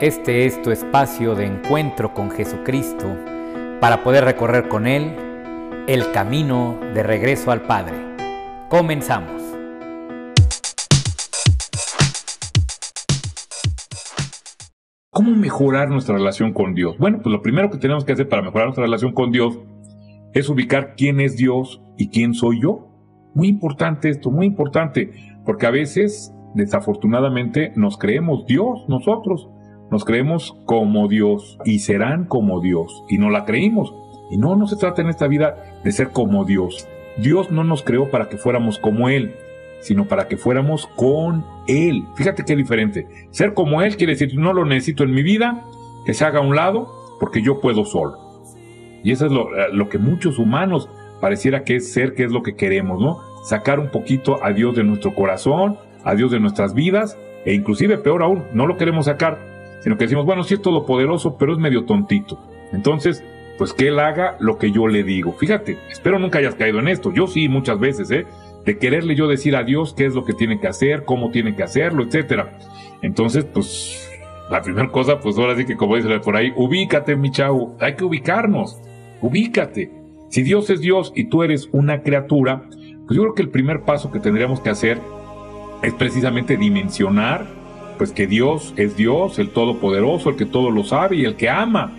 Este 0.00 0.46
es 0.46 0.62
tu 0.62 0.70
espacio 0.70 1.34
de 1.34 1.44
encuentro 1.44 2.14
con 2.14 2.30
Jesucristo 2.30 3.06
para 3.82 4.02
poder 4.02 4.24
recorrer 4.24 4.66
con 4.66 4.86
Él 4.86 5.14
el 5.88 6.10
camino 6.12 6.80
de 6.94 7.02
regreso 7.02 7.50
al 7.50 7.66
Padre. 7.66 7.98
Comenzamos. 8.70 9.42
¿Cómo 15.10 15.36
mejorar 15.36 15.90
nuestra 15.90 16.14
relación 16.14 16.54
con 16.54 16.74
Dios? 16.74 16.96
Bueno, 16.96 17.18
pues 17.22 17.30
lo 17.30 17.42
primero 17.42 17.68
que 17.68 17.76
tenemos 17.76 18.06
que 18.06 18.14
hacer 18.14 18.26
para 18.26 18.40
mejorar 18.40 18.68
nuestra 18.68 18.84
relación 18.84 19.12
con 19.12 19.32
Dios 19.32 19.58
es 20.32 20.48
ubicar 20.48 20.94
quién 20.96 21.20
es 21.20 21.36
Dios 21.36 21.82
y 21.98 22.08
quién 22.08 22.32
soy 22.32 22.62
yo. 22.62 22.88
Muy 23.34 23.48
importante 23.48 24.08
esto, 24.08 24.30
muy 24.30 24.46
importante, 24.46 25.12
porque 25.44 25.66
a 25.66 25.70
veces, 25.70 26.32
desafortunadamente, 26.54 27.74
nos 27.76 27.98
creemos 27.98 28.46
Dios 28.46 28.86
nosotros 28.88 29.50
nos 29.90 30.04
creemos 30.04 30.56
como 30.66 31.08
Dios 31.08 31.58
y 31.64 31.80
serán 31.80 32.24
como 32.24 32.60
Dios 32.60 33.04
y 33.08 33.18
no 33.18 33.30
la 33.30 33.44
creímos. 33.44 33.92
Y 34.30 34.36
no, 34.36 34.54
no 34.54 34.66
se 34.68 34.76
trata 34.76 35.02
en 35.02 35.08
esta 35.08 35.26
vida 35.26 35.80
de 35.82 35.90
ser 35.90 36.10
como 36.10 36.44
Dios. 36.44 36.86
Dios 37.16 37.50
no 37.50 37.64
nos 37.64 37.82
creó 37.82 38.10
para 38.10 38.28
que 38.28 38.36
fuéramos 38.36 38.78
como 38.78 39.08
Él, 39.08 39.34
sino 39.80 40.06
para 40.06 40.28
que 40.28 40.36
fuéramos 40.36 40.86
con 40.86 41.44
Él. 41.66 42.04
Fíjate 42.14 42.44
qué 42.44 42.54
diferente. 42.54 43.08
Ser 43.30 43.54
como 43.54 43.82
Él 43.82 43.96
quiere 43.96 44.12
decir, 44.12 44.38
no 44.38 44.52
lo 44.52 44.64
necesito 44.64 45.02
en 45.02 45.12
mi 45.12 45.22
vida, 45.22 45.64
que 46.06 46.14
se 46.14 46.24
haga 46.24 46.38
a 46.38 46.42
un 46.42 46.54
lado, 46.54 46.88
porque 47.18 47.42
yo 47.42 47.60
puedo 47.60 47.84
solo. 47.84 48.16
Y 49.02 49.10
eso 49.10 49.26
es 49.26 49.32
lo, 49.32 49.56
eh, 49.56 49.68
lo 49.72 49.88
que 49.88 49.98
muchos 49.98 50.38
humanos 50.38 50.88
pareciera 51.20 51.64
que 51.64 51.76
es 51.76 51.92
ser, 51.92 52.14
que 52.14 52.24
es 52.24 52.30
lo 52.30 52.42
que 52.42 52.54
queremos, 52.54 53.00
¿no? 53.00 53.18
Sacar 53.44 53.80
un 53.80 53.90
poquito 53.90 54.42
a 54.44 54.52
Dios 54.52 54.76
de 54.76 54.84
nuestro 54.84 55.14
corazón, 55.14 55.78
a 56.04 56.14
Dios 56.14 56.30
de 56.30 56.38
nuestras 56.38 56.74
vidas, 56.74 57.18
e 57.44 57.54
inclusive 57.54 57.98
peor 57.98 58.22
aún, 58.22 58.44
no 58.52 58.66
lo 58.66 58.76
queremos 58.76 59.06
sacar 59.06 59.49
sino 59.80 59.96
que 59.96 60.04
decimos, 60.04 60.26
bueno, 60.26 60.44
sí 60.44 60.54
es 60.54 60.62
todopoderoso, 60.62 61.36
pero 61.36 61.52
es 61.52 61.58
medio 61.58 61.84
tontito. 61.84 62.38
Entonces, 62.72 63.24
pues 63.58 63.72
que 63.72 63.88
él 63.88 63.98
haga 63.98 64.36
lo 64.40 64.58
que 64.58 64.70
yo 64.70 64.88
le 64.88 65.02
digo. 65.02 65.32
Fíjate, 65.32 65.78
espero 65.90 66.18
nunca 66.18 66.38
hayas 66.38 66.54
caído 66.54 66.78
en 66.78 66.88
esto. 66.88 67.12
Yo 67.12 67.26
sí, 67.26 67.48
muchas 67.48 67.78
veces, 67.78 68.10
¿eh? 68.10 68.26
De 68.64 68.78
quererle 68.78 69.14
yo 69.14 69.28
decir 69.28 69.56
a 69.56 69.64
Dios 69.64 69.94
qué 69.94 70.06
es 70.06 70.14
lo 70.14 70.24
que 70.24 70.32
tiene 70.32 70.60
que 70.60 70.66
hacer, 70.66 71.04
cómo 71.04 71.30
tiene 71.30 71.54
que 71.54 71.62
hacerlo, 71.62 72.02
etcétera. 72.02 72.58
Entonces, 73.02 73.44
pues, 73.44 74.10
la 74.50 74.62
primera 74.62 74.88
cosa, 74.88 75.20
pues 75.20 75.38
ahora 75.38 75.56
sí 75.56 75.64
que 75.64 75.76
como 75.76 75.96
dice 75.96 76.20
por 76.20 76.36
ahí, 76.36 76.52
ubícate, 76.56 77.16
mi 77.16 77.30
chavo. 77.30 77.76
Hay 77.80 77.96
que 77.96 78.04
ubicarnos. 78.04 78.80
Ubícate. 79.20 79.92
Si 80.30 80.42
Dios 80.42 80.70
es 80.70 80.80
Dios 80.80 81.12
y 81.14 81.24
tú 81.24 81.42
eres 81.42 81.68
una 81.72 82.02
criatura, 82.02 82.62
pues 83.06 83.16
yo 83.16 83.22
creo 83.22 83.34
que 83.34 83.42
el 83.42 83.50
primer 83.50 83.82
paso 83.82 84.10
que 84.10 84.20
tendríamos 84.20 84.60
que 84.60 84.70
hacer 84.70 84.98
es 85.82 85.92
precisamente 85.94 86.56
dimensionar 86.56 87.59
pues 88.00 88.12
que 88.12 88.26
Dios 88.26 88.72
es 88.78 88.96
Dios, 88.96 89.38
el 89.38 89.50
Todopoderoso, 89.50 90.30
el 90.30 90.36
que 90.36 90.46
todo 90.46 90.70
lo 90.70 90.84
sabe 90.84 91.16
y 91.16 91.26
el 91.26 91.36
que 91.36 91.50
ama. 91.50 91.92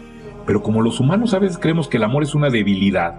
Pero 0.47 0.63
como 0.63 0.81
los 0.81 0.99
humanos 0.99 1.35
a 1.35 1.37
veces 1.37 1.59
creemos 1.59 1.87
que 1.87 1.97
el 1.97 2.03
amor 2.03 2.23
es 2.23 2.33
una 2.33 2.49
debilidad, 2.49 3.13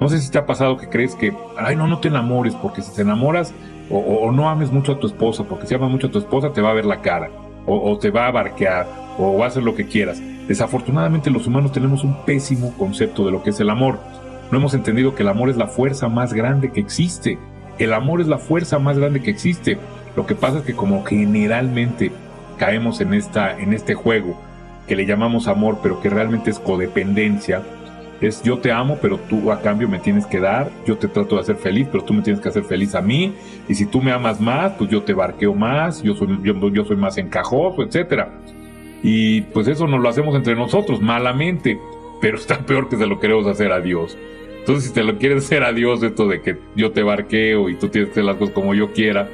no 0.00 0.08
sé 0.08 0.20
si 0.20 0.30
te 0.30 0.38
ha 0.38 0.46
pasado 0.46 0.76
que 0.76 0.88
crees 0.88 1.16
que, 1.16 1.34
ay, 1.58 1.74
no, 1.74 1.88
no 1.88 1.98
te 1.98 2.06
enamores, 2.06 2.54
porque 2.54 2.82
si 2.82 2.94
te 2.94 3.02
enamoras 3.02 3.52
o, 3.90 4.30
no 4.30 4.48
ames 4.48 4.70
mucho 4.70 4.92
a 4.92 5.00
tu 5.00 5.08
esposa, 5.08 5.42
porque 5.42 5.66
si 5.66 5.74
amas 5.74 5.90
mucho 5.90 6.06
a 6.06 6.10
tu 6.12 6.20
esposa 6.20 6.52
te 6.52 6.60
va 6.60 6.70
a 6.70 6.74
ver 6.74 6.84
la 6.84 7.00
cara, 7.00 7.30
o, 7.66 7.98
te 7.98 8.10
va 8.12 8.28
a 8.28 8.30
barquear, 8.30 8.86
o 9.18 9.36
va 9.36 9.46
a 9.46 9.48
hacer 9.48 9.64
lo 9.64 9.74
que 9.74 9.86
quieras. 9.88 10.22
Desafortunadamente 10.46 11.30
los 11.30 11.48
humanos 11.48 11.72
tenemos 11.72 12.04
un 12.04 12.24
pésimo 12.24 12.72
concepto 12.78 13.26
de 13.26 13.32
lo 13.32 13.42
que 13.42 13.50
es 13.50 13.58
el 13.58 13.70
amor. 13.70 13.98
No 14.52 14.58
hemos 14.58 14.74
entendido 14.74 15.16
que 15.16 15.24
el 15.24 15.30
amor 15.30 15.50
es 15.50 15.56
la 15.56 15.66
fuerza 15.66 16.08
más 16.08 16.32
grande 16.32 16.70
que 16.70 16.78
existe. 16.78 17.40
El 17.80 17.92
amor 17.92 18.20
es 18.20 18.28
la 18.28 18.38
fuerza 18.38 18.78
más 18.78 18.96
grande 19.00 19.20
que 19.20 19.32
existe. 19.32 19.80
Lo 20.20 20.26
que 20.26 20.34
pasa 20.34 20.58
es 20.58 20.64
que 20.64 20.74
como 20.74 21.02
generalmente 21.02 22.12
caemos 22.58 23.00
en, 23.00 23.14
esta, 23.14 23.58
en 23.58 23.72
este 23.72 23.94
juego 23.94 24.38
que 24.86 24.94
le 24.94 25.06
llamamos 25.06 25.48
amor, 25.48 25.78
pero 25.82 25.98
que 26.02 26.10
realmente 26.10 26.50
es 26.50 26.58
codependencia, 26.58 27.62
es 28.20 28.42
yo 28.42 28.58
te 28.58 28.70
amo, 28.70 28.98
pero 29.00 29.16
tú 29.16 29.50
a 29.50 29.62
cambio 29.62 29.88
me 29.88 29.98
tienes 29.98 30.26
que 30.26 30.38
dar, 30.38 30.70
yo 30.86 30.98
te 30.98 31.08
trato 31.08 31.36
de 31.36 31.40
hacer 31.40 31.56
feliz, 31.56 31.88
pero 31.90 32.04
tú 32.04 32.12
me 32.12 32.20
tienes 32.20 32.42
que 32.42 32.50
hacer 32.50 32.64
feliz 32.64 32.94
a 32.94 33.00
mí, 33.00 33.32
y 33.66 33.74
si 33.74 33.86
tú 33.86 34.02
me 34.02 34.12
amas 34.12 34.42
más, 34.42 34.72
pues 34.72 34.90
yo 34.90 35.02
te 35.04 35.14
barqueo 35.14 35.54
más, 35.54 36.02
yo 36.02 36.14
soy, 36.14 36.38
yo, 36.42 36.68
yo 36.68 36.84
soy 36.84 36.96
más 36.96 37.16
encajoso, 37.16 37.82
etc. 37.82 38.24
Y 39.02 39.40
pues 39.40 39.68
eso 39.68 39.86
nos 39.86 40.02
lo 40.02 40.08
hacemos 40.10 40.34
entre 40.34 40.54
nosotros, 40.54 41.00
malamente, 41.00 41.80
pero 42.20 42.36
está 42.36 42.58
peor 42.58 42.90
que 42.90 42.98
se 42.98 43.06
lo 43.06 43.20
queremos 43.20 43.46
hacer 43.46 43.72
a 43.72 43.80
Dios. 43.80 44.18
Entonces, 44.58 44.84
si 44.84 44.92
te 44.92 45.02
lo 45.02 45.16
quieres 45.16 45.46
hacer 45.46 45.62
a 45.62 45.72
Dios, 45.72 46.02
esto 46.02 46.28
de 46.28 46.42
que 46.42 46.58
yo 46.76 46.92
te 46.92 47.02
barqueo 47.02 47.70
y 47.70 47.76
tú 47.76 47.88
tienes 47.88 48.08
que 48.08 48.12
hacer 48.12 48.24
las 48.24 48.36
cosas 48.36 48.54
como 48.54 48.74
yo 48.74 48.92
quiera, 48.92 49.26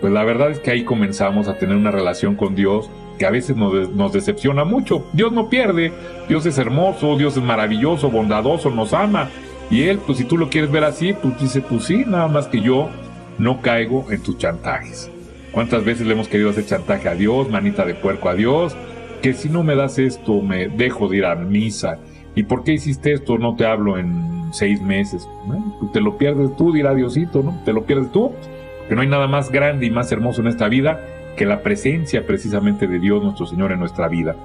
pues 0.00 0.12
la 0.12 0.24
verdad 0.24 0.50
es 0.50 0.58
que 0.58 0.70
ahí 0.70 0.84
comenzamos 0.84 1.48
a 1.48 1.56
tener 1.56 1.76
una 1.76 1.90
relación 1.90 2.34
con 2.36 2.54
Dios 2.54 2.90
que 3.18 3.26
a 3.26 3.30
veces 3.30 3.56
nos, 3.56 4.12
decepciona 4.12 4.64
mucho. 4.64 5.06
Dios 5.12 5.32
no 5.32 5.48
pierde, 5.48 5.92
Dios 6.28 6.46
es 6.46 6.58
hermoso, 6.58 7.16
Dios 7.16 7.36
es 7.36 7.42
maravilloso, 7.42 8.10
bondadoso, 8.10 8.70
nos 8.70 8.92
ama. 8.92 9.30
Y 9.70 9.82
Él, 9.82 9.98
pues 10.04 10.18
si 10.18 10.24
tú 10.24 10.36
lo 10.36 10.50
quieres 10.50 10.70
ver 10.70 10.84
así, 10.84 11.12
pues 11.12 11.38
dice, 11.40 11.60
pues 11.60 11.84
sí, 11.84 12.04
nada 12.06 12.28
más 12.28 12.48
que 12.48 12.60
yo 12.60 12.88
no 13.38 13.62
caigo 13.62 14.06
en 14.10 14.22
tus 14.22 14.36
chantajes. 14.38 15.10
¿Cuántas 15.52 15.84
veces 15.84 16.06
le 16.06 16.14
hemos 16.14 16.28
querido 16.28 16.50
hacer 16.50 16.66
chantaje 16.66 17.08
a 17.08 17.14
Dios, 17.14 17.48
manita 17.48 17.84
de 17.84 17.94
puerco 17.94 18.28
a 18.28 18.34
Dios? 18.34 18.76
Que 19.22 19.32
si 19.32 19.48
no 19.48 19.62
me 19.62 19.76
das 19.76 19.98
esto, 19.98 20.42
me 20.42 20.68
dejo 20.68 21.08
de 21.08 21.18
ir 21.18 21.24
a 21.24 21.36
misa. 21.36 21.98
¿Y 22.34 22.42
por 22.42 22.64
qué 22.64 22.72
hiciste 22.72 23.12
esto? 23.12 23.38
No 23.38 23.54
te 23.54 23.64
hablo 23.64 23.96
en 23.96 24.52
seis 24.52 24.82
meses. 24.82 25.28
Pues 25.78 25.92
te 25.92 26.00
lo 26.00 26.18
pierdes 26.18 26.54
tú, 26.56 26.72
dirá 26.72 26.94
Diosito, 26.94 27.42
¿no? 27.42 27.62
Te 27.64 27.72
lo 27.72 27.84
pierdes 27.84 28.10
tú 28.10 28.32
que 28.88 28.94
no 28.94 29.02
hay 29.02 29.08
nada 29.08 29.26
más 29.26 29.50
grande 29.50 29.86
y 29.86 29.90
más 29.90 30.10
hermoso 30.12 30.40
en 30.40 30.48
esta 30.48 30.68
vida 30.68 31.00
que 31.36 31.46
la 31.46 31.62
presencia 31.62 32.26
precisamente 32.26 32.86
de 32.86 32.98
Dios 32.98 33.22
nuestro 33.22 33.46
Señor 33.46 33.72
en 33.72 33.80
nuestra 33.80 34.08
vida. 34.08 34.36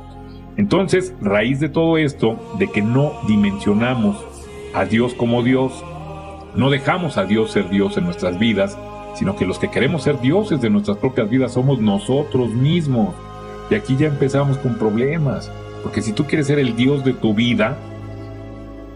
Entonces, 0.58 1.14
raíz 1.22 1.60
de 1.60 1.70
todo 1.70 1.98
esto, 1.98 2.38
de 2.58 2.68
que 2.68 2.82
no 2.82 3.14
dimensionamos 3.28 4.18
a 4.74 4.86
Dios 4.86 5.14
como 5.14 5.44
Dios, 5.44 5.84
no 6.56 6.70
dejamos 6.70 7.18
a 7.18 7.26
Dios 7.26 7.52
ser 7.52 7.70
Dios 7.70 7.98
en 7.98 8.06
nuestras 8.06 8.40
vidas, 8.40 8.78
sino 9.16 9.36
que 9.36 9.46
los 9.46 9.60
que 9.60 9.70
queremos 9.70 10.04
ser 10.04 10.20
dioses 10.20 10.62
de 10.62 10.70
nuestras 10.70 10.98
propias 10.98 11.30
vidas 11.30 11.54
somos 11.54 11.80
nosotros 11.80 12.50
mismos. 12.50 13.16
Y 13.70 13.76
aquí 13.76 13.96
ya 13.98 14.08
empezamos 14.08 14.58
con 14.58 14.76
problemas, 14.76 15.52
porque 15.84 16.02
si 16.02 16.12
tú 16.12 16.26
quieres 16.26 16.48
ser 16.48 16.60
el 16.60 16.76
Dios 16.76 17.04
de 17.06 17.14
tu 17.14 17.34
vida, 17.34 17.78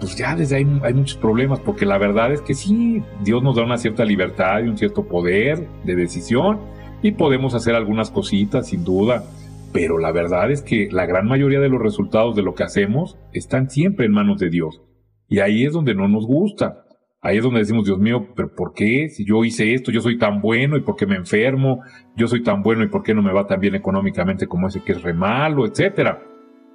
pues 0.04 0.18
ya 0.18 0.36
desde 0.36 0.58
ahí 0.58 0.68
hay 0.84 0.94
muchos 0.94 1.18
problemas, 1.18 1.62
porque 1.62 1.86
la 1.86 1.98
verdad 1.98 2.34
es 2.34 2.42
que 2.42 2.54
sí, 2.54 3.02
Dios 3.24 3.42
nos 3.42 3.56
da 3.56 3.64
una 3.64 3.78
cierta 3.78 4.04
libertad 4.04 4.60
y 4.60 4.68
un 4.68 4.78
cierto 4.78 5.08
poder 5.08 5.66
de 5.86 5.96
decisión 5.96 6.60
y 7.02 7.12
podemos 7.14 7.56
hacer 7.56 7.74
algunas 7.74 8.12
cositas 8.12 8.68
sin 8.68 8.84
duda, 8.84 9.24
pero 9.72 10.00
la 10.00 10.12
verdad 10.12 10.52
es 10.52 10.62
que 10.62 10.90
la 10.92 11.06
gran 11.06 11.26
mayoría 11.26 11.62
de 11.62 11.70
los 11.70 11.82
resultados 11.82 12.36
de 12.36 12.42
lo 12.42 12.54
que 12.54 12.64
hacemos 12.64 13.18
están 13.32 13.70
siempre 13.70 14.06
en 14.06 14.12
manos 14.12 14.40
de 14.40 14.50
Dios. 14.50 14.82
Y 15.30 15.40
ahí 15.40 15.64
es 15.64 15.72
donde 15.72 15.96
no 15.96 16.10
nos 16.10 16.28
gusta. 16.28 16.84
Ahí 17.22 17.38
es 17.38 17.44
donde 17.44 17.60
decimos, 17.60 17.86
Dios 17.86 18.00
mío, 18.00 18.28
pero 18.36 18.54
¿por 18.54 18.74
qué? 18.74 19.08
Si 19.08 19.24
yo 19.24 19.46
hice 19.46 19.74
esto, 19.74 19.90
yo 19.90 20.02
soy 20.02 20.18
tan 20.18 20.42
bueno 20.42 20.76
y 20.76 20.82
por 20.82 20.98
qué 20.98 21.06
me 21.06 21.16
enfermo, 21.16 21.80
yo 22.18 22.28
soy 22.28 22.44
tan 22.44 22.62
bueno 22.62 22.84
y 22.84 22.90
por 22.90 23.04
qué 23.04 23.14
no 23.14 23.22
me 23.22 23.32
va 23.32 23.48
tan 23.48 23.62
bien 23.62 23.76
económicamente 23.76 24.48
como 24.48 24.68
ese 24.68 24.84
que 24.84 24.92
es 24.92 25.02
re 25.02 25.14
malo, 25.14 25.66
etcétera. 25.66 26.22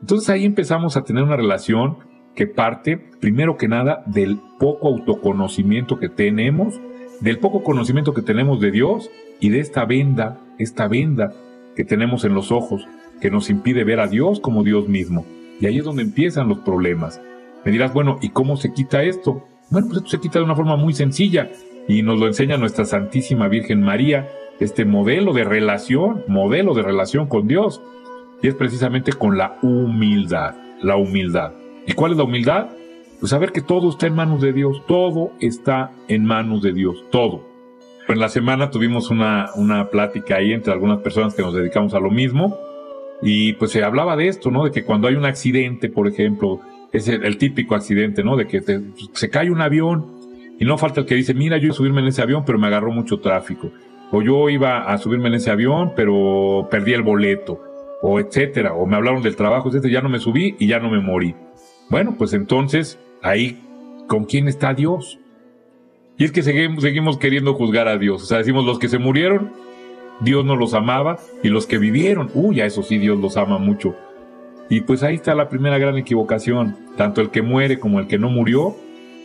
Entonces 0.00 0.30
ahí 0.30 0.46
empezamos 0.46 0.96
a 0.96 1.04
tener 1.04 1.24
una 1.24 1.36
relación 1.36 2.07
que 2.38 2.46
parte, 2.46 2.98
primero 3.18 3.56
que 3.56 3.66
nada, 3.66 4.04
del 4.06 4.38
poco 4.60 4.86
autoconocimiento 4.86 5.98
que 5.98 6.08
tenemos, 6.08 6.80
del 7.20 7.40
poco 7.40 7.64
conocimiento 7.64 8.14
que 8.14 8.22
tenemos 8.22 8.60
de 8.60 8.70
Dios 8.70 9.10
y 9.40 9.48
de 9.48 9.58
esta 9.58 9.84
venda, 9.84 10.38
esta 10.56 10.86
venda 10.86 11.32
que 11.74 11.82
tenemos 11.82 12.24
en 12.24 12.34
los 12.34 12.52
ojos, 12.52 12.86
que 13.20 13.32
nos 13.32 13.50
impide 13.50 13.82
ver 13.82 13.98
a 13.98 14.06
Dios 14.06 14.38
como 14.38 14.62
Dios 14.62 14.86
mismo. 14.86 15.26
Y 15.60 15.66
ahí 15.66 15.78
es 15.78 15.84
donde 15.84 16.04
empiezan 16.04 16.48
los 16.48 16.58
problemas. 16.58 17.20
Me 17.64 17.72
dirás, 17.72 17.92
bueno, 17.92 18.20
¿y 18.22 18.28
cómo 18.28 18.56
se 18.56 18.72
quita 18.72 19.02
esto? 19.02 19.44
Bueno, 19.70 19.88
pues 19.88 19.98
esto 19.98 20.10
se 20.10 20.20
quita 20.20 20.38
de 20.38 20.44
una 20.44 20.54
forma 20.54 20.76
muy 20.76 20.92
sencilla 20.92 21.50
y 21.88 22.04
nos 22.04 22.20
lo 22.20 22.28
enseña 22.28 22.56
nuestra 22.56 22.84
Santísima 22.84 23.48
Virgen 23.48 23.82
María, 23.82 24.28
este 24.60 24.84
modelo 24.84 25.32
de 25.32 25.42
relación, 25.42 26.22
modelo 26.28 26.74
de 26.74 26.82
relación 26.84 27.26
con 27.26 27.48
Dios. 27.48 27.82
Y 28.40 28.46
es 28.46 28.54
precisamente 28.54 29.12
con 29.12 29.36
la 29.36 29.58
humildad, 29.60 30.54
la 30.80 30.94
humildad. 30.94 31.50
¿Y 31.88 31.94
cuál 31.94 32.12
es 32.12 32.18
la 32.18 32.24
humildad? 32.24 32.68
Pues 33.18 33.30
saber 33.30 33.50
que 33.50 33.62
todo 33.62 33.88
está 33.88 34.06
en 34.06 34.14
manos 34.14 34.42
de 34.42 34.52
Dios, 34.52 34.84
todo 34.86 35.32
está 35.40 35.90
en 36.06 36.26
manos 36.26 36.62
de 36.62 36.74
Dios, 36.74 37.02
todo. 37.10 37.48
En 38.08 38.18
la 38.20 38.28
semana 38.28 38.70
tuvimos 38.70 39.10
una, 39.10 39.46
una 39.56 39.88
plática 39.88 40.36
ahí 40.36 40.52
entre 40.52 40.74
algunas 40.74 40.98
personas 40.98 41.34
que 41.34 41.40
nos 41.40 41.54
dedicamos 41.54 41.94
a 41.94 42.00
lo 42.00 42.10
mismo 42.10 42.58
y 43.22 43.54
pues 43.54 43.70
se 43.70 43.82
hablaba 43.82 44.16
de 44.16 44.28
esto, 44.28 44.50
¿no? 44.50 44.64
De 44.64 44.70
que 44.70 44.84
cuando 44.84 45.08
hay 45.08 45.14
un 45.14 45.24
accidente, 45.24 45.88
por 45.88 46.06
ejemplo, 46.06 46.60
es 46.92 47.08
el, 47.08 47.38
típico 47.38 47.74
accidente, 47.74 48.22
¿no? 48.22 48.36
De 48.36 48.46
que 48.46 48.60
se 49.12 49.30
cae 49.30 49.50
un 49.50 49.62
avión 49.62 50.18
y 50.60 50.66
no 50.66 50.76
falta 50.76 51.00
el 51.00 51.06
que 51.06 51.14
dice, 51.14 51.32
mira, 51.32 51.56
yo 51.56 51.64
iba 51.64 51.72
a 51.72 51.76
subirme 51.76 52.02
en 52.02 52.08
ese 52.08 52.20
avión, 52.20 52.44
pero 52.44 52.58
me 52.58 52.66
agarró 52.66 52.92
mucho 52.92 53.20
tráfico. 53.20 53.70
O 54.12 54.20
yo 54.20 54.50
iba 54.50 54.90
a 54.90 54.98
subirme 54.98 55.28
en 55.28 55.34
ese 55.34 55.50
avión, 55.50 55.92
pero 55.96 56.68
perdí 56.70 56.92
el 56.92 57.02
boleto. 57.02 57.62
O 58.02 58.20
etcétera. 58.20 58.74
O 58.74 58.84
me 58.84 58.96
hablaron 58.96 59.22
del 59.22 59.36
trabajo, 59.36 59.70
etcétera. 59.70 59.94
Ya 59.94 60.02
no 60.02 60.10
me 60.10 60.18
subí 60.18 60.54
y 60.58 60.66
ya 60.66 60.80
no 60.80 60.90
me 60.90 61.00
morí. 61.00 61.34
Bueno, 61.90 62.16
pues 62.18 62.32
entonces, 62.34 62.98
ahí, 63.22 63.62
¿con 64.06 64.24
quién 64.24 64.48
está 64.48 64.74
Dios? 64.74 65.18
Y 66.18 66.24
es 66.24 66.32
que 66.32 66.42
seguimos, 66.42 67.18
queriendo 67.18 67.54
juzgar 67.54 67.88
a 67.88 67.96
Dios. 67.96 68.22
O 68.22 68.26
sea, 68.26 68.38
decimos, 68.38 68.64
los 68.64 68.78
que 68.78 68.88
se 68.88 68.98
murieron, 68.98 69.52
Dios 70.20 70.44
no 70.44 70.56
los 70.56 70.74
amaba, 70.74 71.18
y 71.42 71.48
los 71.48 71.66
que 71.66 71.78
vivieron, 71.78 72.30
uy, 72.34 72.60
a 72.60 72.66
eso 72.66 72.82
sí 72.82 72.98
Dios 72.98 73.18
los 73.18 73.36
ama 73.36 73.58
mucho. 73.58 73.94
Y 74.68 74.82
pues 74.82 75.02
ahí 75.02 75.14
está 75.14 75.34
la 75.34 75.48
primera 75.48 75.78
gran 75.78 75.96
equivocación. 75.96 76.76
Tanto 76.96 77.20
el 77.20 77.30
que 77.30 77.40
muere 77.40 77.78
como 77.78 78.00
el 78.00 78.06
que 78.06 78.18
no 78.18 78.28
murió 78.28 78.76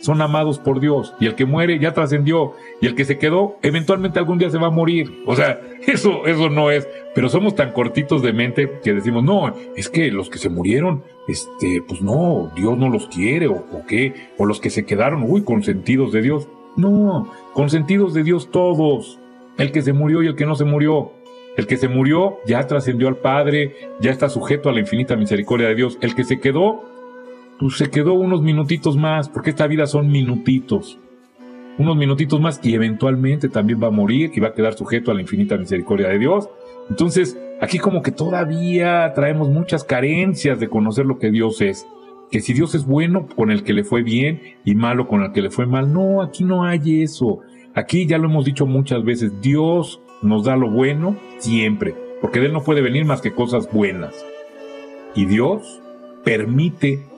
son 0.04 0.20
amados 0.20 0.58
por 0.58 0.80
Dios. 0.80 1.14
Y 1.18 1.26
el 1.26 1.34
que 1.34 1.46
muere 1.46 1.78
ya 1.78 1.94
trascendió. 1.94 2.52
Y 2.82 2.86
el 2.86 2.94
que 2.94 3.06
se 3.06 3.16
quedó, 3.16 3.56
eventualmente 3.62 4.18
algún 4.18 4.38
día 4.38 4.50
se 4.50 4.58
va 4.58 4.66
a 4.66 4.70
morir. 4.70 5.22
O 5.26 5.34
sea, 5.34 5.58
eso, 5.86 6.26
eso 6.26 6.50
no 6.50 6.70
es. 6.70 6.86
Pero 7.14 7.30
somos 7.30 7.54
tan 7.54 7.72
cortitos 7.72 8.22
de 8.22 8.34
mente 8.34 8.80
que 8.82 8.92
decimos, 8.92 9.24
no, 9.24 9.54
es 9.76 9.88
que 9.88 10.10
los 10.10 10.28
que 10.28 10.38
se 10.38 10.50
murieron, 10.50 11.02
este, 11.26 11.82
pues 11.88 12.02
no, 12.02 12.52
Dios 12.54 12.76
no 12.76 12.90
los 12.90 13.06
quiere, 13.06 13.46
o, 13.46 13.64
qué, 13.88 14.12
o 14.36 14.44
los 14.44 14.60
que 14.60 14.68
se 14.68 14.84
quedaron, 14.84 15.24
uy, 15.26 15.42
consentidos 15.42 16.12
de 16.12 16.20
Dios. 16.20 16.48
No, 16.76 17.32
consentidos 17.54 18.12
de 18.12 18.24
Dios 18.24 18.50
todos. 18.50 19.18
El 19.56 19.72
que 19.72 19.80
se 19.80 19.94
murió 19.94 20.22
y 20.22 20.26
el 20.26 20.36
que 20.36 20.44
no 20.44 20.54
se 20.54 20.64
murió. 20.64 21.12
El 21.56 21.66
que 21.66 21.76
se 21.76 21.88
murió 21.88 22.38
ya 22.46 22.66
trascendió 22.66 23.08
al 23.08 23.16
Padre, 23.16 23.74
ya 24.00 24.10
está 24.10 24.28
sujeto 24.28 24.68
a 24.68 24.72
la 24.72 24.80
infinita 24.80 25.16
misericordia 25.16 25.68
de 25.68 25.76
Dios. 25.76 25.98
El 26.00 26.14
que 26.14 26.24
se 26.24 26.40
quedó, 26.40 26.82
pues 27.64 27.78
se 27.78 27.88
quedó 27.88 28.12
unos 28.12 28.42
minutitos 28.42 28.94
más, 28.94 29.30
porque 29.30 29.48
esta 29.48 29.66
vida 29.66 29.86
son 29.86 30.08
minutitos. 30.08 30.98
Unos 31.78 31.96
minutitos 31.96 32.38
más 32.38 32.60
y 32.62 32.74
eventualmente 32.74 33.48
también 33.48 33.82
va 33.82 33.86
a 33.86 33.90
morir 33.90 34.32
y 34.34 34.40
va 34.40 34.48
a 34.48 34.52
quedar 34.52 34.74
sujeto 34.74 35.10
a 35.10 35.14
la 35.14 35.22
infinita 35.22 35.56
misericordia 35.56 36.08
de 36.08 36.18
Dios. 36.18 36.50
Entonces, 36.90 37.38
aquí 37.62 37.78
como 37.78 38.02
que 38.02 38.10
todavía 38.10 39.10
traemos 39.14 39.48
muchas 39.48 39.82
carencias 39.82 40.60
de 40.60 40.68
conocer 40.68 41.06
lo 41.06 41.18
que 41.18 41.30
Dios 41.30 41.62
es. 41.62 41.86
Que 42.30 42.42
si 42.42 42.52
Dios 42.52 42.74
es 42.74 42.84
bueno 42.84 43.28
con 43.34 43.50
el 43.50 43.64
que 43.64 43.72
le 43.72 43.82
fue 43.82 44.02
bien 44.02 44.42
y 44.66 44.74
malo 44.74 45.08
con 45.08 45.22
el 45.22 45.32
que 45.32 45.40
le 45.40 45.48
fue 45.48 45.64
mal. 45.64 45.90
No, 45.90 46.20
aquí 46.20 46.44
no 46.44 46.64
hay 46.64 47.02
eso. 47.02 47.40
Aquí 47.72 48.04
ya 48.04 48.18
lo 48.18 48.26
hemos 48.28 48.44
dicho 48.44 48.66
muchas 48.66 49.02
veces, 49.04 49.40
Dios 49.40 50.02
nos 50.20 50.44
da 50.44 50.54
lo 50.54 50.68
bueno 50.70 51.16
siempre, 51.38 51.94
porque 52.20 52.40
de 52.40 52.46
Él 52.48 52.52
no 52.52 52.62
puede 52.62 52.82
venir 52.82 53.06
más 53.06 53.22
que 53.22 53.32
cosas 53.32 53.72
buenas. 53.72 54.22
Y 55.14 55.24
Dios 55.24 55.80
permite 56.24 57.13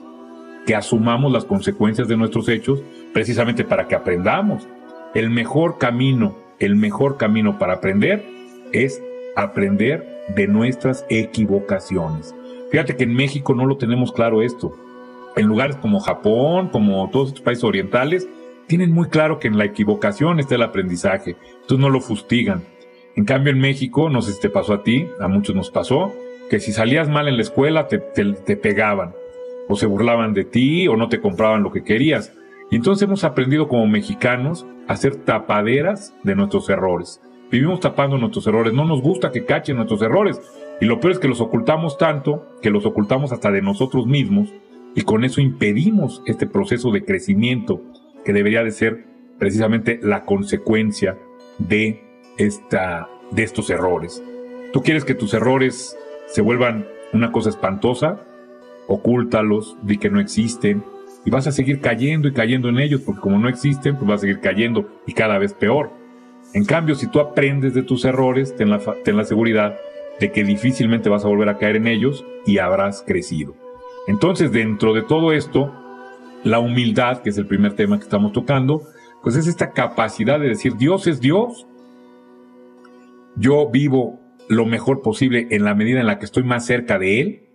que 0.67 0.75
asumamos 0.75 1.31
las 1.31 1.45
consecuencias 1.45 2.09
de 2.09 2.17
nuestros 2.17 2.49
hechos 2.49 2.83
precisamente 3.13 3.63
para 3.63 3.87
que 3.87 3.95
aprendamos. 3.95 4.67
El 5.15 5.29
mejor 5.29 5.77
camino, 5.77 6.35
el 6.59 6.75
mejor 6.75 7.15
camino 7.15 7.57
para 7.57 7.75
aprender 7.75 8.23
es 8.73 9.01
aprender 9.37 10.05
de 10.35 10.45
nuestras 10.47 11.05
equivocaciones. 11.09 12.35
Fíjate 12.69 12.97
que 12.97 13.05
en 13.05 13.13
México 13.13 13.55
no 13.55 13.65
lo 13.65 13.77
tenemos 13.77 14.11
claro 14.11 14.41
esto. 14.41 14.75
En 15.37 15.47
lugares 15.47 15.77
como 15.77 16.01
Japón, 16.01 16.67
como 16.67 17.09
todos 17.11 17.29
estos 17.29 17.43
países 17.43 17.63
orientales, 17.63 18.27
tienen 18.67 18.91
muy 18.91 19.07
claro 19.07 19.39
que 19.39 19.47
en 19.47 19.57
la 19.57 19.63
equivocación 19.63 20.39
está 20.41 20.55
el 20.55 20.63
aprendizaje. 20.63 21.37
Entonces 21.61 21.79
no 21.79 21.89
lo 21.89 22.01
fustigan. 22.01 22.65
En 23.15 23.23
cambio 23.23 23.53
en 23.53 23.59
México, 23.59 24.09
no 24.09 24.21
sé 24.21 24.33
si 24.33 24.41
te 24.41 24.49
pasó 24.49 24.73
a 24.73 24.83
ti, 24.83 25.07
a 25.21 25.29
muchos 25.29 25.55
nos 25.55 25.71
pasó, 25.71 26.13
que 26.49 26.59
si 26.59 26.73
salías 26.73 27.07
mal 27.07 27.29
en 27.29 27.37
la 27.37 27.43
escuela 27.43 27.87
te, 27.87 27.99
te 27.99 28.57
pegaban 28.57 29.13
o 29.67 29.75
se 29.75 29.85
burlaban 29.85 30.33
de 30.33 30.45
ti 30.45 30.87
o 30.87 30.95
no 30.95 31.09
te 31.09 31.19
compraban 31.19 31.63
lo 31.63 31.71
que 31.71 31.83
querías. 31.83 32.33
Y 32.69 32.75
entonces 32.75 33.07
hemos 33.07 33.23
aprendido 33.23 33.67
como 33.67 33.87
mexicanos 33.87 34.65
a 34.87 34.95
ser 34.95 35.15
tapaderas 35.15 36.15
de 36.23 36.35
nuestros 36.35 36.69
errores. 36.69 37.21
Vivimos 37.49 37.79
tapando 37.79 38.17
nuestros 38.17 38.45
errores, 38.47 38.73
no 38.73 38.85
nos 38.85 39.01
gusta 39.01 39.31
que 39.31 39.45
cachen 39.45 39.77
nuestros 39.77 40.01
errores. 40.01 40.41
Y 40.81 40.85
lo 40.85 40.99
peor 40.99 41.13
es 41.13 41.19
que 41.19 41.29
los 41.29 41.41
ocultamos 41.41 41.97
tanto, 41.97 42.45
que 42.61 42.69
los 42.69 42.85
ocultamos 42.85 43.31
hasta 43.31 43.51
de 43.51 43.61
nosotros 43.61 44.05
mismos, 44.05 44.53
y 44.95 45.03
con 45.03 45.23
eso 45.23 45.41
impedimos 45.41 46.21
este 46.25 46.47
proceso 46.47 46.91
de 46.91 47.05
crecimiento 47.05 47.81
que 48.25 48.33
debería 48.33 48.63
de 48.63 48.71
ser 48.71 49.05
precisamente 49.37 49.99
la 50.01 50.25
consecuencia 50.25 51.17
de, 51.59 52.03
esta, 52.37 53.07
de 53.31 53.43
estos 53.43 53.69
errores. 53.69 54.23
¿Tú 54.73 54.81
quieres 54.81 55.05
que 55.05 55.15
tus 55.15 55.33
errores 55.33 55.97
se 56.27 56.41
vuelvan 56.41 56.87
una 57.13 57.31
cosa 57.31 57.49
espantosa? 57.49 58.19
Ocúltalos, 58.87 59.77
di 59.83 59.97
que 59.97 60.09
no 60.09 60.19
existen, 60.19 60.83
y 61.25 61.29
vas 61.29 61.47
a 61.47 61.51
seguir 61.51 61.81
cayendo 61.81 62.27
y 62.27 62.33
cayendo 62.33 62.69
en 62.69 62.79
ellos, 62.79 63.01
porque 63.01 63.21
como 63.21 63.37
no 63.37 63.49
existen, 63.49 63.95
pues 63.95 64.07
vas 64.07 64.19
a 64.19 64.21
seguir 64.21 64.39
cayendo 64.39 64.87
y 65.05 65.13
cada 65.13 65.37
vez 65.37 65.53
peor. 65.53 65.91
En 66.53 66.65
cambio, 66.65 66.95
si 66.95 67.07
tú 67.07 67.19
aprendes 67.19 67.73
de 67.73 67.83
tus 67.83 68.05
errores, 68.05 68.55
ten 68.55 68.69
la, 68.69 68.79
ten 69.03 69.17
la 69.17 69.25
seguridad 69.25 69.77
de 70.19 70.31
que 70.31 70.43
difícilmente 70.43 71.09
vas 71.09 71.25
a 71.25 71.27
volver 71.27 71.49
a 71.49 71.57
caer 71.57 71.75
en 71.75 71.87
ellos 71.87 72.25
y 72.45 72.59
habrás 72.59 73.03
crecido. 73.05 73.55
Entonces, 74.07 74.51
dentro 74.51 74.93
de 74.93 75.01
todo 75.01 75.33
esto, 75.33 75.73
la 76.43 76.59
humildad, 76.59 77.21
que 77.21 77.29
es 77.29 77.37
el 77.37 77.45
primer 77.45 77.73
tema 77.73 77.97
que 77.97 78.05
estamos 78.05 78.31
tocando, 78.31 78.83
pues 79.21 79.35
es 79.35 79.47
esta 79.47 79.71
capacidad 79.71 80.39
de 80.39 80.47
decir, 80.47 80.75
Dios 80.77 81.07
es 81.07 81.19
Dios, 81.19 81.67
yo 83.35 83.69
vivo 83.69 84.19
lo 84.47 84.65
mejor 84.65 85.01
posible 85.01 85.47
en 85.51 85.63
la 85.65 85.75
medida 85.75 85.99
en 85.99 86.07
la 86.07 86.19
que 86.19 86.25
estoy 86.25 86.43
más 86.43 86.65
cerca 86.65 86.97
de 86.97 87.19
Él, 87.19 87.46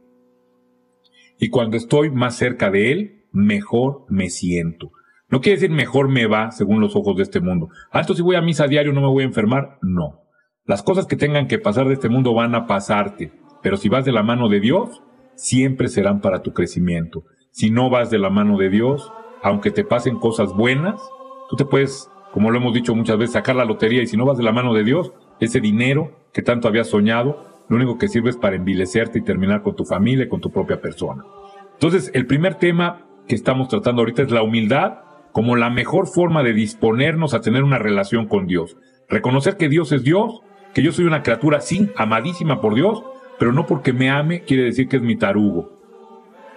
y 1.38 1.48
cuando 1.48 1.76
estoy 1.76 2.10
más 2.10 2.36
cerca 2.36 2.70
de 2.70 2.92
Él, 2.92 3.26
mejor 3.32 4.04
me 4.08 4.30
siento. 4.30 4.92
No 5.28 5.40
quiere 5.40 5.56
decir 5.56 5.70
mejor 5.70 6.08
me 6.08 6.26
va 6.26 6.50
según 6.50 6.80
los 6.80 6.94
ojos 6.94 7.16
de 7.16 7.22
este 7.22 7.40
mundo. 7.40 7.70
Ah, 7.90 8.04
si 8.04 8.20
voy 8.20 8.36
a 8.36 8.42
misa 8.42 8.64
a 8.64 8.68
diario 8.68 8.92
no 8.92 9.00
me 9.00 9.06
voy 9.06 9.22
a 9.22 9.26
enfermar. 9.26 9.78
No. 9.80 10.20
Las 10.66 10.82
cosas 10.82 11.06
que 11.06 11.16
tengan 11.16 11.48
que 11.48 11.58
pasar 11.58 11.88
de 11.88 11.94
este 11.94 12.10
mundo 12.10 12.34
van 12.34 12.54
a 12.54 12.66
pasarte. 12.66 13.32
Pero 13.62 13.78
si 13.78 13.88
vas 13.88 14.04
de 14.04 14.12
la 14.12 14.22
mano 14.22 14.50
de 14.50 14.60
Dios, 14.60 15.02
siempre 15.34 15.88
serán 15.88 16.20
para 16.20 16.42
tu 16.42 16.52
crecimiento. 16.52 17.24
Si 17.50 17.70
no 17.70 17.88
vas 17.88 18.10
de 18.10 18.18
la 18.18 18.28
mano 18.28 18.58
de 18.58 18.68
Dios, 18.68 19.10
aunque 19.42 19.70
te 19.70 19.84
pasen 19.84 20.18
cosas 20.18 20.52
buenas, 20.54 21.00
tú 21.48 21.56
te 21.56 21.64
puedes, 21.64 22.10
como 22.32 22.50
lo 22.50 22.58
hemos 22.58 22.74
dicho 22.74 22.94
muchas 22.94 23.18
veces, 23.18 23.32
sacar 23.32 23.56
la 23.56 23.64
lotería 23.64 24.02
y 24.02 24.06
si 24.06 24.16
no 24.16 24.26
vas 24.26 24.36
de 24.36 24.44
la 24.44 24.52
mano 24.52 24.74
de 24.74 24.84
Dios, 24.84 25.12
ese 25.40 25.60
dinero 25.60 26.28
que 26.32 26.42
tanto 26.42 26.68
habías 26.68 26.88
soñado, 26.88 27.51
lo 27.72 27.76
único 27.78 27.96
que 27.96 28.08
sirve 28.08 28.28
es 28.28 28.36
para 28.36 28.56
envilecerte 28.56 29.20
y 29.20 29.22
terminar 29.22 29.62
con 29.62 29.74
tu 29.74 29.86
familia 29.86 30.26
y 30.26 30.28
con 30.28 30.42
tu 30.42 30.50
propia 30.50 30.82
persona. 30.82 31.24
Entonces, 31.72 32.10
el 32.12 32.26
primer 32.26 32.56
tema 32.56 33.06
que 33.26 33.34
estamos 33.34 33.68
tratando 33.68 34.02
ahorita 34.02 34.20
es 34.20 34.30
la 34.30 34.42
humildad 34.42 34.98
como 35.32 35.56
la 35.56 35.70
mejor 35.70 36.06
forma 36.06 36.42
de 36.42 36.52
disponernos 36.52 37.32
a 37.32 37.40
tener 37.40 37.64
una 37.64 37.78
relación 37.78 38.28
con 38.28 38.46
Dios. 38.46 38.76
Reconocer 39.08 39.56
que 39.56 39.70
Dios 39.70 39.90
es 39.92 40.04
Dios, 40.04 40.40
que 40.74 40.82
yo 40.82 40.92
soy 40.92 41.06
una 41.06 41.22
criatura, 41.22 41.62
sí, 41.62 41.88
amadísima 41.96 42.60
por 42.60 42.74
Dios, 42.74 43.02
pero 43.38 43.54
no 43.54 43.64
porque 43.64 43.94
me 43.94 44.10
ame 44.10 44.42
quiere 44.42 44.64
decir 44.64 44.86
que 44.86 44.96
es 44.96 45.02
mi 45.02 45.16
tarugo. 45.16 45.72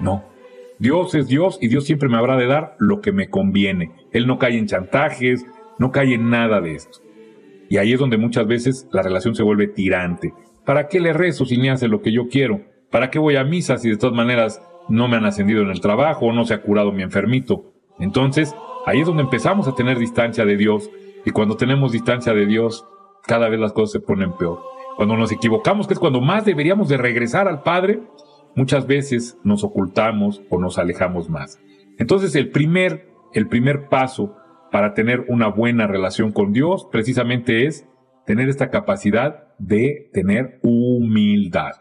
No. 0.01 0.25
Dios 0.79 1.15
es 1.15 1.29
Dios 1.29 1.57
y 1.61 1.69
Dios 1.69 1.85
siempre 1.85 2.09
me 2.09 2.17
habrá 2.17 2.35
de 2.35 2.47
dar 2.47 2.75
lo 2.77 2.99
que 2.99 3.13
me 3.13 3.29
conviene. 3.29 3.93
Él 4.11 4.27
no 4.27 4.37
cae 4.37 4.57
en 4.57 4.67
chantajes, 4.67 5.45
no 5.79 5.93
cae 5.93 6.13
en 6.13 6.29
nada 6.29 6.59
de 6.59 6.75
esto. 6.75 6.99
Y 7.69 7.77
ahí 7.77 7.93
es 7.93 7.99
donde 8.01 8.17
muchas 8.17 8.45
veces 8.47 8.89
la 8.91 9.01
relación 9.01 9.33
se 9.33 9.43
vuelve 9.43 9.67
tirante. 9.67 10.33
¿Para 10.65 10.87
qué 10.87 10.99
le 10.99 11.13
rezo 11.13 11.45
si 11.45 11.57
ni 11.57 11.69
hace 11.69 11.87
lo 11.87 12.01
que 12.01 12.11
yo 12.11 12.27
quiero? 12.27 12.61
¿Para 12.91 13.11
qué 13.11 13.19
voy 13.19 13.35
a 13.35 13.43
misa 13.43 13.77
si 13.77 13.89
de 13.89 13.97
todas 13.97 14.15
maneras 14.15 14.61
no 14.89 15.07
me 15.07 15.17
han 15.17 15.25
ascendido 15.25 15.61
en 15.61 15.69
el 15.69 15.79
trabajo 15.79 16.25
o 16.25 16.33
no 16.33 16.45
se 16.45 16.55
ha 16.55 16.61
curado 16.61 16.91
mi 16.91 17.03
enfermito? 17.03 17.73
Entonces, 17.99 18.55
ahí 18.85 19.01
es 19.01 19.07
donde 19.07 19.23
empezamos 19.23 19.67
a 19.67 19.75
tener 19.75 19.99
distancia 19.99 20.43
de 20.43 20.57
Dios. 20.57 20.89
Y 21.23 21.31
cuando 21.31 21.55
tenemos 21.55 21.91
distancia 21.91 22.33
de 22.33 22.45
Dios, 22.45 22.85
cada 23.25 23.47
vez 23.47 23.59
las 23.59 23.73
cosas 23.73 23.91
se 23.91 23.99
ponen 23.99 24.33
peor. 24.33 24.59
Cuando 24.97 25.15
nos 25.17 25.31
equivocamos, 25.31 25.87
que 25.87 25.93
es 25.93 25.99
cuando 25.99 26.21
más 26.21 26.45
deberíamos 26.45 26.89
de 26.89 26.97
regresar 26.97 27.47
al 27.47 27.61
Padre, 27.61 28.01
muchas 28.55 28.87
veces 28.87 29.37
nos 29.43 29.63
ocultamos 29.63 30.41
o 30.49 30.59
nos 30.59 30.77
alejamos 30.77 31.29
más. 31.29 31.59
Entonces, 31.99 32.35
el 32.35 32.49
primer, 32.49 33.09
el 33.33 33.47
primer 33.47 33.87
paso 33.87 34.35
para 34.71 34.93
tener 34.93 35.25
una 35.27 35.47
buena 35.47 35.85
relación 35.85 36.31
con 36.31 36.53
Dios 36.53 36.87
precisamente 36.91 37.65
es 37.67 37.87
tener 38.25 38.49
esta 38.49 38.69
capacidad 38.69 39.55
de 39.57 40.09
tener 40.13 40.59
humildad. 40.63 41.73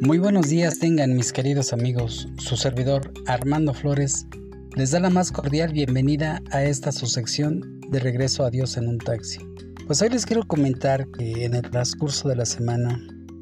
Muy 0.00 0.18
buenos 0.18 0.48
días 0.48 0.80
tengan 0.80 1.14
mis 1.14 1.32
queridos 1.32 1.72
amigos, 1.72 2.28
su 2.36 2.56
servidor 2.56 3.12
Armando 3.28 3.72
Flores 3.72 4.26
les 4.74 4.90
da 4.90 5.00
la 5.00 5.10
más 5.10 5.30
cordial 5.30 5.72
bienvenida 5.72 6.40
a 6.50 6.64
esta 6.64 6.92
su 6.92 7.06
sección 7.06 7.80
de 7.90 7.98
Regreso 7.98 8.42
a 8.44 8.50
Dios 8.50 8.78
en 8.78 8.88
un 8.88 8.96
taxi. 8.96 9.38
Pues 9.86 10.00
hoy 10.00 10.08
les 10.08 10.24
quiero 10.24 10.44
comentar 10.46 11.06
que 11.08 11.44
en 11.44 11.54
el 11.54 11.70
transcurso 11.70 12.28
de 12.28 12.36
la 12.36 12.46
semana 12.46 12.98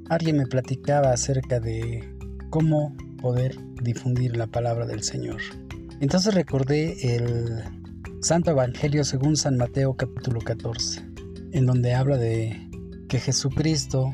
alguien 0.08 0.38
me 0.38 0.46
platicaba 0.46 1.12
acerca 1.12 1.60
de 1.60 2.02
cómo 2.50 2.96
poder 3.22 3.56
difundir 3.80 4.36
la 4.36 4.48
palabra 4.48 4.86
del 4.86 5.04
Señor. 5.04 5.40
Entonces 6.00 6.34
recordé 6.34 7.14
el 7.14 7.62
Santo 8.22 8.50
Evangelio 8.50 9.04
según 9.04 9.36
San 9.36 9.56
Mateo 9.56 9.94
capítulo 9.94 10.40
14, 10.40 11.00
en 11.52 11.64
donde 11.64 11.94
habla 11.94 12.16
de 12.16 12.68
que 13.08 13.20
Jesucristo, 13.20 14.12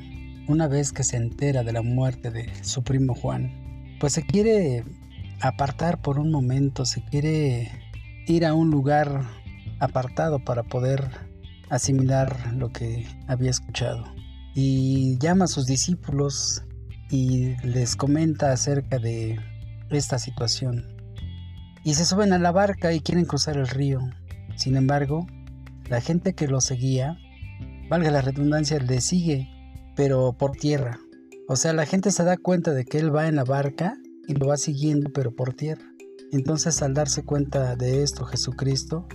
una 0.49 0.69
vez 0.69 0.93
que 0.93 1.03
se 1.03 1.17
entera 1.17 1.63
de 1.63 1.73
la 1.73 1.83
muerte 1.83 2.31
de 2.31 2.53
su 2.63 2.83
primo 2.83 3.15
Juan, 3.15 3.51
pues 4.01 4.13
se 4.13 4.23
quiere 4.23 4.85
apartar 5.41 6.01
por 6.01 6.19
un 6.19 6.31
momento, 6.31 6.85
se 6.85 7.05
quiere 7.05 7.71
ir 8.27 8.45
a 8.45 8.55
un 8.55 8.71
lugar 8.71 9.23
apartado 9.81 10.39
para 10.45 10.63
poder 10.63 11.11
asimilar 11.69 12.53
lo 12.55 12.71
que 12.71 13.07
había 13.27 13.51
escuchado. 13.51 14.05
y 14.59 15.19
llama 15.19 15.45
a 15.45 15.49
sus 15.49 15.67
discípulos 15.67 16.65
y 17.11 17.55
les 17.63 17.95
comenta 17.95 18.53
acerca 18.53 18.99
de 18.99 19.39
esta 19.91 20.19
situación. 20.19 20.83
Y 21.85 21.93
se 21.93 22.07
suben 22.07 22.33
a 22.33 22.39
la 22.39 22.53
barca 22.53 22.95
y 22.95 23.01
quieren 23.01 23.27
cruzar 23.27 23.59
el 23.59 23.69
río. 23.69 24.01
Sin 24.57 24.77
embargo, 24.77 25.27
la 25.91 26.01
gente 26.01 26.35
que 26.35 26.49
lo 26.49 26.63
seguía, 26.63 27.19
valga 27.91 28.11
la 28.11 28.23
redundancia, 28.23 28.79
le 28.79 29.03
sigue, 29.03 29.47
pero 29.95 30.33
por 30.33 30.53
tierra. 30.53 30.99
O 31.49 31.57
sea, 31.57 31.75
la 31.75 31.85
gente 31.87 32.11
se 32.11 32.25
da 32.25 32.37
cuenta 32.37 32.73
de 32.73 32.85
que 32.87 32.99
él 32.99 33.15
va 33.15 33.29
en 33.29 33.37
la 33.37 33.45
barca 33.45 33.95
y 34.27 34.35
lo 34.35 34.49
va 34.49 34.57
siguiendo, 34.57 35.11
pero 35.13 35.35
por 35.35 35.55
tierra. 35.55 35.85
Entonces, 36.33 36.83
al 36.83 36.95
darse 36.95 37.25
cuenta 37.25 37.77
de 37.77 38.03
esto, 38.03 38.25
Jesucristo 38.25 39.07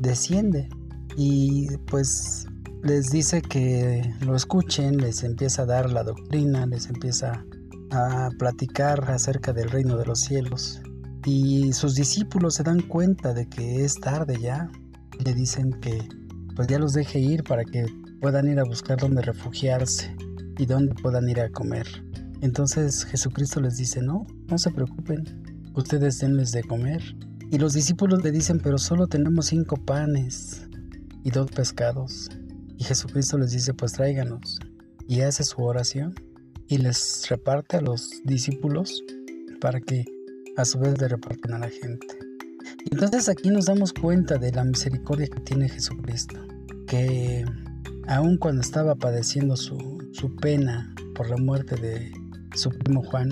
desciende 0.00 0.68
y 1.16 1.76
pues 1.86 2.46
les 2.82 3.10
dice 3.10 3.42
que 3.42 4.14
lo 4.24 4.34
escuchen, 4.34 4.96
les 4.96 5.22
empieza 5.22 5.62
a 5.62 5.66
dar 5.66 5.92
la 5.92 6.02
doctrina, 6.02 6.66
les 6.66 6.88
empieza 6.88 7.44
a 7.90 8.30
platicar 8.38 9.10
acerca 9.10 9.52
del 9.52 9.70
reino 9.70 9.96
de 9.96 10.06
los 10.06 10.20
cielos. 10.20 10.80
Y 11.26 11.72
sus 11.72 11.94
discípulos 11.94 12.54
se 12.54 12.62
dan 12.62 12.80
cuenta 12.80 13.34
de 13.34 13.46
que 13.46 13.84
es 13.84 13.96
tarde 14.00 14.38
ya. 14.40 14.70
Le 15.22 15.34
dicen 15.34 15.72
que 15.80 16.08
pues 16.56 16.68
ya 16.68 16.78
los 16.78 16.92
deje 16.92 17.18
ir 17.18 17.44
para 17.44 17.64
que 17.64 17.84
puedan 18.20 18.48
ir 18.48 18.58
a 18.58 18.64
buscar 18.64 18.98
dónde 18.98 19.22
refugiarse 19.22 20.16
y 20.56 20.66
dónde 20.66 20.94
puedan 20.94 21.28
ir 21.28 21.40
a 21.40 21.50
comer. 21.50 21.86
Entonces 22.40 23.04
Jesucristo 23.04 23.60
les 23.60 23.76
dice, 23.76 24.02
no, 24.02 24.26
no 24.48 24.58
se 24.58 24.70
preocupen, 24.70 25.24
ustedes 25.74 26.18
denles 26.18 26.52
de 26.52 26.62
comer. 26.64 27.02
Y 27.50 27.58
los 27.58 27.74
discípulos 27.74 28.22
le 28.22 28.30
dicen, 28.30 28.60
pero 28.60 28.78
solo 28.78 29.06
tenemos 29.06 29.46
cinco 29.46 29.76
panes 29.76 30.68
y 31.24 31.30
dos 31.30 31.50
pescados. 31.50 32.28
Y 32.78 32.84
Jesucristo 32.84 33.36
les 33.38 33.52
dice, 33.52 33.74
pues 33.74 33.92
tráiganos. 33.92 34.58
Y 35.06 35.20
hace 35.20 35.42
su 35.44 35.62
oración 35.62 36.14
y 36.68 36.78
les 36.78 37.28
reparte 37.28 37.76
a 37.76 37.80
los 37.80 38.10
discípulos 38.24 39.02
para 39.60 39.80
que 39.80 40.04
a 40.56 40.64
su 40.64 40.78
vez 40.78 40.98
le 41.00 41.08
repartan 41.08 41.54
a 41.54 41.58
la 41.58 41.68
gente. 41.68 42.06
Entonces 42.90 43.28
aquí 43.28 43.50
nos 43.50 43.66
damos 43.66 43.92
cuenta 43.92 44.38
de 44.38 44.52
la 44.52 44.64
misericordia 44.64 45.26
que 45.26 45.40
tiene 45.40 45.68
Jesucristo, 45.68 46.36
que 46.86 47.44
aun 48.06 48.36
cuando 48.38 48.60
estaba 48.60 48.94
padeciendo 48.94 49.56
su, 49.56 50.08
su 50.12 50.34
pena 50.36 50.94
por 51.14 51.28
la 51.28 51.36
muerte 51.36 51.74
de 51.76 52.12
su 52.54 52.70
primo 52.70 53.02
Juan, 53.02 53.30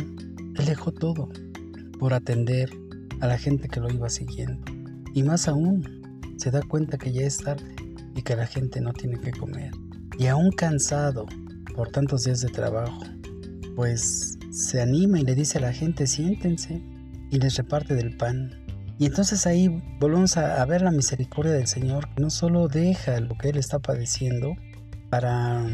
él 0.57 0.65
dejó 0.65 0.93
todo 0.93 1.29
por 1.99 2.15
atender 2.15 2.71
a 3.21 3.27
la 3.27 3.39
gente 3.39 3.69
que 3.69 3.81
lo 3.81 3.91
iba 3.91 4.09
siguiendo. 4.09 4.61
Y 5.15 5.23
más 5.23 5.49
aún, 5.49 6.35
se 6.37 6.51
da 6.51 6.63
cuenta 6.63 6.99
que 6.99 7.13
ya 7.13 7.23
es 7.23 7.39
tarde 7.39 7.75
y 8.15 8.23
que 8.23 8.37
la 8.37 8.47
gente 8.47 8.81
no 8.81 8.93
tiene 8.93 9.19
que 9.21 9.33
comer. 9.33 9.73
Y 10.19 10.27
aún 10.27 10.51
cansado 10.53 11.27
por 11.75 11.89
tantos 11.89 12.25
días 12.25 12.41
de 12.41 12.49
trabajo, 12.49 13.01
pues 13.77 14.39
se 14.51 14.81
anima 14.81 15.21
y 15.21 15.25
le 15.25 15.35
dice 15.35 15.59
a 15.59 15.63
la 15.63 15.73
gente, 15.73 16.07
siéntense, 16.07 16.83
y 17.31 17.39
les 17.39 17.57
reparte 17.57 17.95
del 17.95 18.17
pan. 18.17 18.51
Y 18.99 19.07
entonces 19.07 19.47
ahí 19.47 19.69
volvemos 20.01 20.37
a, 20.37 20.65
ver 20.65 20.83
la 20.83 20.91
misericordia 20.91 21.53
del 21.53 21.69
Señor, 21.69 22.09
que 22.15 22.23
no 22.23 22.31
solo 22.31 22.67
deja 22.67 23.21
lo 23.21 23.37
que 23.39 23.51
Él 23.51 23.59
está 23.59 23.79
padeciendo 23.79 24.57
para, 25.11 25.65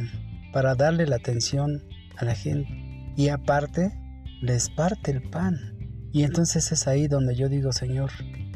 para 0.53 0.75
darle 0.75 1.07
la 1.07 1.17
atención 1.17 1.83
a 2.17 2.25
la 2.27 2.35
gente, 2.35 2.69
y 3.17 3.29
aparte 3.29 3.93
les 4.41 4.71
parte 4.71 5.11
el 5.11 5.23
pan. 5.23 5.57
Y 6.13 6.23
entonces 6.23 6.71
es 6.71 6.87
ahí 6.87 7.09
donde 7.09 7.35
yo 7.35 7.49
digo, 7.49 7.73
Señor, 7.73 8.11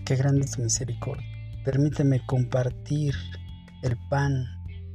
qué 0.05 0.17
grande 0.17 0.45
es 0.45 0.53
tu 0.53 0.63
misericordia. 0.63 1.27
Permíteme 1.65 2.25
compartir 2.27 3.15
el 3.83 3.97
pan 4.09 4.47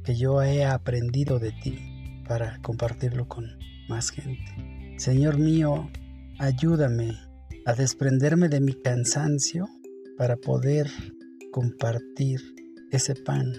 que 0.02 0.14
yo 0.14 0.42
he 0.42 0.64
aprendido 0.64 1.38
de 1.38 1.52
ti 1.52 1.78
para 2.26 2.58
compartirlo 2.62 3.28
con 3.28 3.46
más 3.88 4.10
gente. 4.10 4.96
Señor 4.98 5.38
mío, 5.38 5.90
ayúdame 6.38 7.18
a 7.66 7.74
desprenderme 7.74 8.48
de 8.48 8.60
mi 8.60 8.74
cansancio 8.74 9.66
para 10.16 10.36
poder 10.36 10.90
compartir 11.52 12.40
ese 12.90 13.14
pan 13.14 13.52